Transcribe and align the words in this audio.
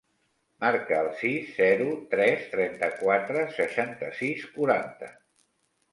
Marca 0.63 0.95
el 1.01 1.09
sis, 1.19 1.51
zero, 1.57 1.85
tres, 2.15 2.47
trenta-quatre, 2.55 3.47
seixanta-sis, 3.59 4.49
quaranta. 4.57 5.15